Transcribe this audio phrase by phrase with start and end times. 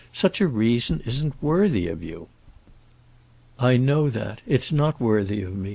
[0.11, 2.27] Such a reason isn't worthy of you."
[3.59, 5.69] "I know that; it's not worthy of me.